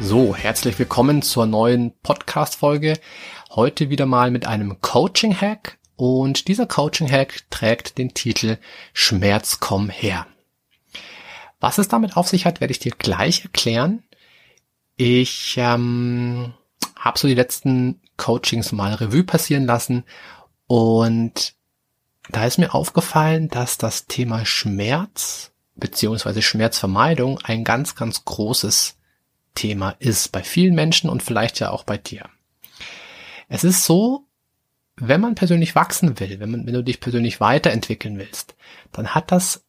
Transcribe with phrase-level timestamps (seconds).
[0.00, 3.00] So, herzlich willkommen zur neuen Podcast-Folge.
[3.50, 8.58] Heute wieder mal mit einem Coaching-Hack und dieser Coaching-Hack trägt den Titel
[8.92, 10.28] Schmerz komm her.
[11.58, 14.04] Was es damit auf sich hat, werde ich dir gleich erklären.
[14.96, 16.54] Ich ähm,
[16.96, 20.04] habe so die letzten Coachings mal Revue passieren lassen
[20.68, 21.54] und
[22.30, 28.97] da ist mir aufgefallen, dass das Thema Schmerz beziehungsweise Schmerzvermeidung ein ganz, ganz großes
[29.58, 32.28] Thema ist bei vielen Menschen und vielleicht ja auch bei dir.
[33.48, 34.26] Es ist so,
[34.96, 38.54] wenn man persönlich wachsen will, wenn, man, wenn du dich persönlich weiterentwickeln willst,
[38.92, 39.64] dann hat das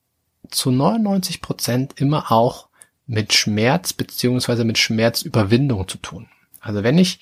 [0.50, 2.68] zu 99 Prozent immer auch
[3.08, 6.28] mit Schmerz beziehungsweise mit Schmerzüberwindung zu tun.
[6.60, 7.20] Also wenn ich,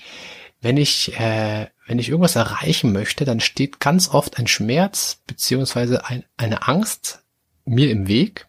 [0.62, 6.06] wenn ich, äh, wenn ich irgendwas erreichen möchte, dann steht ganz oft ein Schmerz beziehungsweise
[6.06, 7.24] ein, eine Angst
[7.66, 8.48] mir im Weg.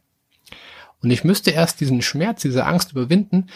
[1.00, 3.48] Und ich müsste erst diesen Schmerz, diese Angst überwinden,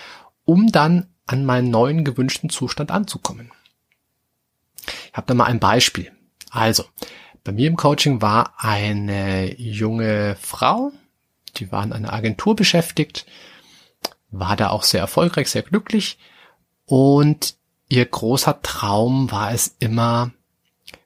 [0.44, 3.50] um dann an meinen neuen gewünschten Zustand anzukommen.
[4.84, 6.10] Ich habe da mal ein Beispiel.
[6.50, 6.84] Also,
[7.44, 10.92] bei mir im Coaching war eine junge Frau,
[11.56, 13.26] die war in einer Agentur beschäftigt,
[14.30, 16.18] war da auch sehr erfolgreich, sehr glücklich
[16.86, 17.56] und
[17.88, 20.32] ihr großer Traum war es immer,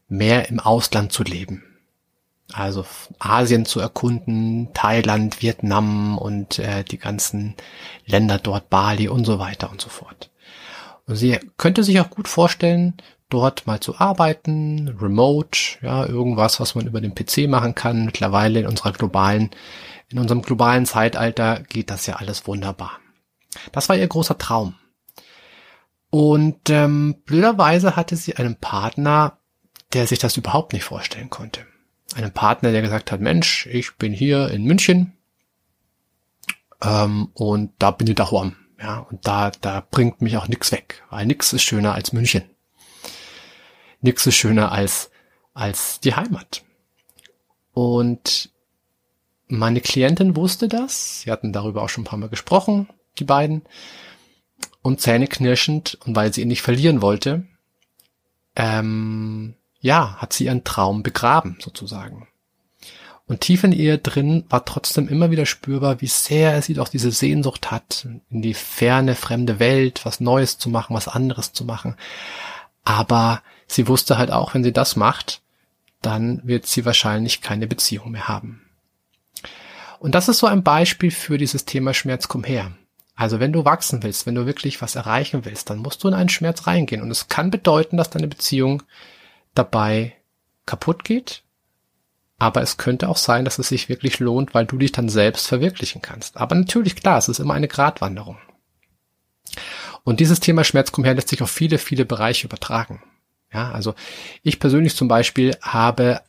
[0.09, 1.66] mehr im Ausland zu leben
[2.53, 2.85] also
[3.19, 7.55] Asien zu erkunden, Thailand, Vietnam und äh, die ganzen
[8.05, 10.31] Länder dort, Bali und so weiter und so fort.
[11.07, 12.95] Und sie könnte sich auch gut vorstellen,
[13.29, 18.05] dort mal zu arbeiten, remote, ja, irgendwas, was man über den PC machen kann.
[18.05, 19.51] Mittlerweile in unserer globalen,
[20.09, 23.01] in unserem globalen Zeitalter geht das ja alles wunderbar.
[23.73, 24.75] Das war ihr großer Traum.
[26.11, 29.39] Und ähm, blöderweise hatte sie einen Partner,
[29.93, 31.67] der sich das überhaupt nicht vorstellen konnte
[32.15, 35.13] einem Partner, der gesagt hat, Mensch, ich bin hier in München
[36.83, 38.57] ähm, und da bin ich daheim.
[38.81, 42.43] Ja, und da, da bringt mich auch nichts weg, weil nichts ist schöner als München.
[44.03, 45.11] Nichts ist schöner als,
[45.55, 46.63] als die Heimat.
[47.73, 48.51] Und
[49.49, 51.23] meine Klientin wusste das.
[51.23, 53.63] Sie hatten darüber auch schon ein paar Mal gesprochen, die beiden.
[54.83, 57.47] Und zähneknirschend, und weil sie ihn nicht verlieren wollte,
[58.55, 59.55] ähm,
[59.87, 62.27] ja, hat sie ihren Traum begraben, sozusagen.
[63.29, 67.11] Und tief in ihr drin war trotzdem immer wieder spürbar, wie sehr sie doch diese
[67.11, 71.97] Sehnsucht hat, in die ferne, fremde Welt, was Neues zu machen, was anderes zu machen.
[72.85, 75.41] Aber sie wusste halt auch, wenn sie das macht,
[76.03, 78.63] dann wird sie wahrscheinlich keine Beziehung mehr haben.
[79.99, 82.73] Und das ist so ein Beispiel für dieses Thema Schmerz komm her.
[83.17, 86.15] Also wenn du wachsen willst, wenn du wirklich was erreichen willst, dann musst du in
[86.15, 87.03] einen Schmerz reingehen.
[87.03, 88.83] Und es kann bedeuten, dass deine Beziehung
[89.59, 90.17] dabei
[90.65, 91.43] kaputt geht.
[92.39, 95.47] Aber es könnte auch sein, dass es sich wirklich lohnt, weil du dich dann selbst
[95.47, 96.37] verwirklichen kannst.
[96.37, 98.39] Aber natürlich, klar, es ist immer eine Gratwanderung.
[100.05, 103.03] Und dieses Thema Schmerzkomher lässt sich auf viele, viele Bereiche übertragen.
[103.53, 103.95] Ja, also
[104.43, 106.21] ich persönlich zum Beispiel habe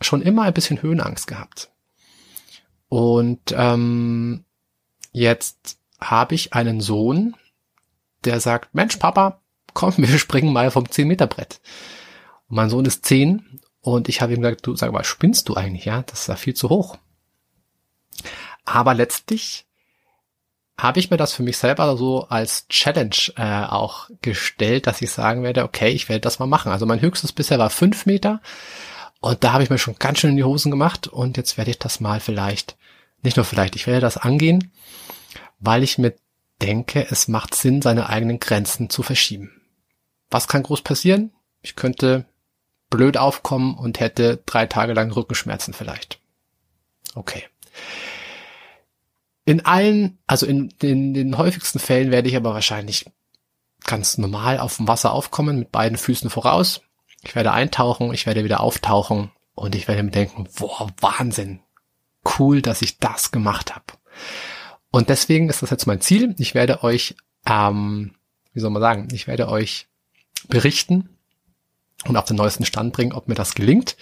[0.00, 1.70] schon immer ein bisschen Höhenangst gehabt.
[2.88, 4.44] Und ähm,
[5.12, 7.34] jetzt habe ich einen Sohn,
[8.24, 9.40] der sagt, Mensch, Papa,
[9.72, 11.60] komm, wir springen mal vom 10-Meter-Brett.
[12.54, 15.86] Mein Sohn ist zehn und ich habe ihm gesagt, du sag mal, spinnst du eigentlich,
[15.86, 16.02] ja?
[16.02, 16.98] Das ist ja viel zu hoch.
[18.66, 19.64] Aber letztlich
[20.76, 25.10] habe ich mir das für mich selber so als Challenge äh, auch gestellt, dass ich
[25.10, 26.72] sagen werde, okay, ich werde das mal machen.
[26.72, 28.42] Also mein höchstes bisher war fünf Meter
[29.20, 31.70] und da habe ich mir schon ganz schön in die Hosen gemacht und jetzt werde
[31.70, 32.76] ich das mal vielleicht,
[33.22, 34.72] nicht nur vielleicht, ich werde das angehen,
[35.58, 36.14] weil ich mir
[36.60, 39.62] denke, es macht Sinn, seine eigenen Grenzen zu verschieben.
[40.30, 41.32] Was kann groß passieren?
[41.62, 42.26] Ich könnte
[42.92, 46.20] blöd aufkommen und hätte drei Tage lang Rückenschmerzen vielleicht.
[47.14, 47.44] Okay.
[49.44, 53.06] In allen, also in, in den häufigsten Fällen werde ich aber wahrscheinlich
[53.84, 56.82] ganz normal auf dem Wasser aufkommen, mit beiden Füßen voraus.
[57.24, 61.60] Ich werde eintauchen, ich werde wieder auftauchen und ich werde mir denken, boah, Wahnsinn.
[62.38, 63.86] Cool, dass ich das gemacht habe.
[64.90, 66.34] Und deswegen ist das jetzt mein Ziel.
[66.38, 67.16] Ich werde euch,
[67.46, 68.14] ähm,
[68.52, 69.88] wie soll man sagen, ich werde euch
[70.48, 71.08] berichten,
[72.06, 73.96] und auf den neuesten Stand bringen, ob mir das gelingt.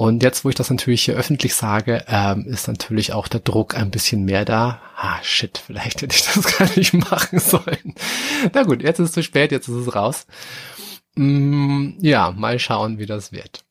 [0.00, 3.76] Und jetzt, wo ich das natürlich hier öffentlich sage, ähm, ist natürlich auch der Druck
[3.76, 4.80] ein bisschen mehr da.
[4.96, 7.94] ah, shit, vielleicht hätte ich das gar nicht machen sollen.
[8.54, 10.26] Na gut, jetzt ist es zu spät, jetzt ist es raus.
[11.16, 13.62] Mm, ja, mal schauen, wie das wird.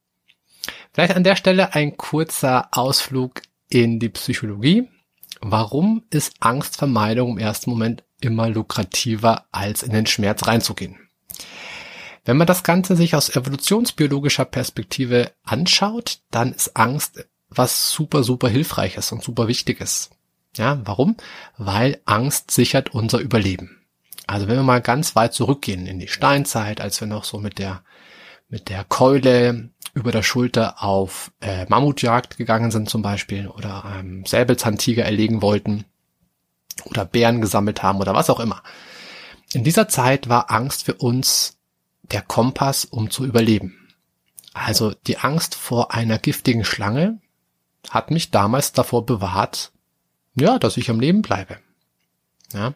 [0.94, 4.88] Vielleicht an der Stelle ein kurzer Ausflug in die Psychologie.
[5.42, 11.09] Warum ist Angstvermeidung im ersten Moment immer lukrativer, als in den Schmerz reinzugehen?
[12.30, 18.48] Wenn man das Ganze sich aus evolutionsbiologischer Perspektive anschaut, dann ist Angst was super, super
[18.48, 20.12] hilfreiches und super wichtiges.
[20.56, 21.18] Ja, warum?
[21.58, 23.82] Weil Angst sichert unser Überleben.
[24.28, 27.58] Also wenn wir mal ganz weit zurückgehen in die Steinzeit, als wir noch so mit
[27.58, 27.82] der
[28.48, 34.24] mit der Keule über der Schulter auf äh, Mammutjagd gegangen sind zum Beispiel oder ähm,
[34.28, 35.84] Säbelzahntiger erlegen wollten
[36.86, 38.62] oder Bären gesammelt haben oder was auch immer.
[39.52, 41.56] In dieser Zeit war Angst für uns
[42.12, 43.88] der Kompass, um zu überleben.
[44.54, 47.20] Also die Angst vor einer giftigen Schlange
[47.90, 49.72] hat mich damals davor bewahrt,
[50.36, 51.60] ja, dass ich am Leben bleibe.
[52.54, 52.74] Ja.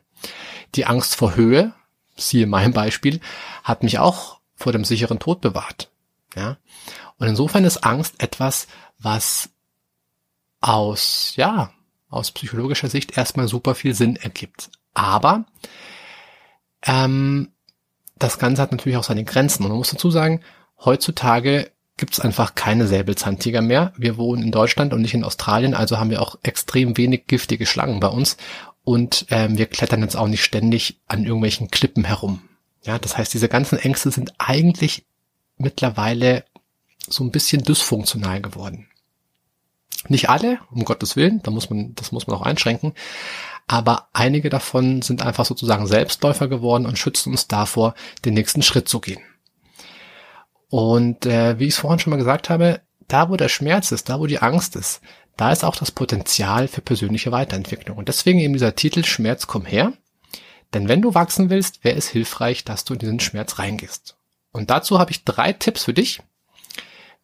[0.75, 1.73] Die Angst vor Höhe,
[2.15, 3.19] siehe mein Beispiel,
[3.63, 5.91] hat mich auch vor dem sicheren Tod bewahrt.
[6.35, 6.57] Ja.
[7.17, 9.49] Und insofern ist Angst etwas, was
[10.61, 11.71] aus, ja,
[12.09, 14.69] aus psychologischer Sicht erstmal super viel Sinn ergibt.
[14.93, 15.45] Aber
[16.83, 17.52] ähm,
[18.23, 19.63] das Ganze hat natürlich auch seine Grenzen.
[19.63, 20.41] Und man muss dazu sagen,
[20.83, 23.93] heutzutage gibt es einfach keine Säbelzahntiger mehr.
[23.97, 27.65] Wir wohnen in Deutschland und nicht in Australien, also haben wir auch extrem wenig giftige
[27.65, 28.37] Schlangen bei uns.
[28.83, 32.41] Und ähm, wir klettern jetzt auch nicht ständig an irgendwelchen Klippen herum.
[32.83, 35.05] Ja, das heißt, diese ganzen Ängste sind eigentlich
[35.57, 36.43] mittlerweile
[37.07, 38.87] so ein bisschen dysfunktional geworden.
[40.09, 42.93] Nicht alle, um Gottes Willen, da muss man, das muss man auch einschränken,
[43.67, 47.95] aber einige davon sind einfach sozusagen Selbstläufer geworden und schützen uns davor,
[48.25, 49.21] den nächsten Schritt zu gehen.
[50.69, 54.09] Und äh, wie ich es vorhin schon mal gesagt habe, da wo der Schmerz ist,
[54.09, 55.01] da wo die Angst ist,
[55.37, 57.97] da ist auch das Potenzial für persönliche Weiterentwicklung.
[57.97, 59.93] Und deswegen eben dieser Titel Schmerz komm her.
[60.73, 64.17] Denn wenn du wachsen willst, wäre es hilfreich, dass du in diesen Schmerz reingehst.
[64.51, 66.21] Und dazu habe ich drei Tipps für dich,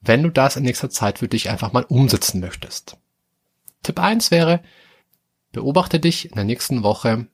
[0.02, 2.98] wenn du das in nächster Zeit für dich einfach mal umsetzen möchtest.
[3.84, 4.62] Tipp eins wäre,
[5.52, 7.28] beobachte dich in der nächsten Woche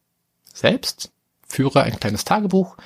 [0.54, 1.12] selbst,
[1.48, 2.78] führe ein kleines Tagebuch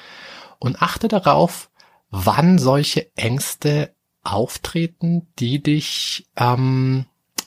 [0.60, 1.70] und achte darauf,
[2.10, 3.94] wann solche Ängste
[4.24, 7.06] auftreten, die dich, ähm,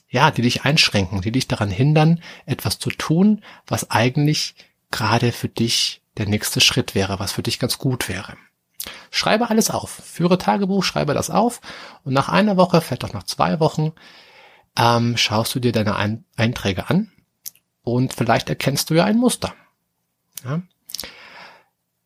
[0.09, 4.55] ja, die dich einschränken, die dich daran hindern, etwas zu tun, was eigentlich
[4.91, 8.37] gerade für dich der nächste Schritt wäre, was für dich ganz gut wäre.
[9.15, 9.91] Schreibe alles auf.
[9.91, 11.61] Führe Tagebuch, schreibe das auf
[12.03, 13.93] und nach einer Woche, vielleicht auch nach zwei Wochen,
[14.77, 17.13] ähm, schaust du dir deine Ein Einträge an
[17.83, 19.55] und vielleicht erkennst du ja ein Muster.
[20.45, 20.63] Ja?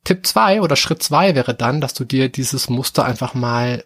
[0.02, 3.84] Tipp zwei oder Schritt zwei wäre dann, dass du dir dieses Muster einfach mal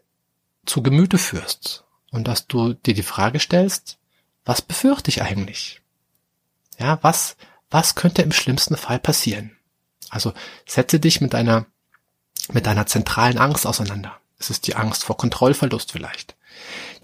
[0.64, 3.98] zu Gemüte führst und dass du dir die Frage stellst,
[4.46, 5.82] was befürchte ich eigentlich?
[6.78, 7.36] Ja, was,
[7.68, 9.58] was könnte im schlimmsten Fall passieren?
[10.08, 10.32] Also
[10.66, 11.66] setze dich mit deiner
[12.52, 14.18] mit deiner zentralen Angst auseinander.
[14.38, 16.36] Es ist die Angst vor Kontrollverlust vielleicht,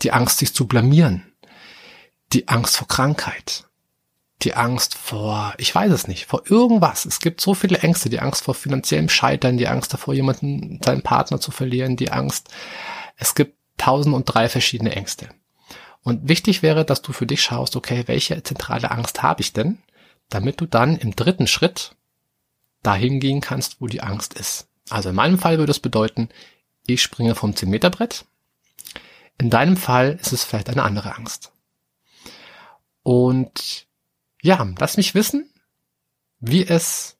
[0.02, 1.32] die Angst, sich zu blamieren,
[2.32, 3.64] die Angst vor Krankheit,
[4.42, 7.04] die Angst vor, ich weiß es nicht, vor irgendwas.
[7.04, 11.02] Es gibt so viele Ängste, die Angst vor finanziellem Scheitern, die Angst davor, jemanden, seinen
[11.02, 12.48] Partner zu verlieren, die Angst.
[13.16, 15.28] Es gibt tausend und drei verschiedene Ängste.
[16.02, 19.78] Und wichtig wäre, dass du für dich schaust, okay, welche zentrale Angst habe ich denn,
[20.28, 21.96] damit du dann im dritten Schritt
[22.82, 24.68] dahin gehen kannst, wo die Angst ist.
[24.90, 26.28] Also in meinem Fall würde es bedeuten,
[26.86, 28.24] ich springe vom 10 Meter Brett.
[29.38, 31.52] In deinem Fall ist es vielleicht eine andere Angst.
[33.02, 33.86] Und
[34.42, 35.50] ja, lass mich wissen,
[36.38, 37.16] wie es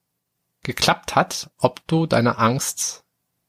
[0.63, 3.05] geklappt hat, ob du deine Angst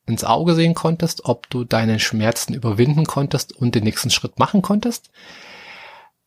[0.06, 4.62] ins Auge sehen konntest, ob du deine Schmerzen überwinden konntest und den nächsten Schritt machen
[4.62, 5.10] konntest.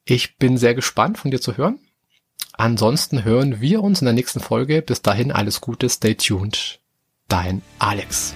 [0.04, 1.78] Ich bin sehr gespannt von dir zu hören.
[2.52, 4.82] Ansonsten hören wir uns in der nächsten Folge.
[4.82, 6.79] Bis dahin alles Gute, stay tuned
[7.30, 8.34] dein Alex.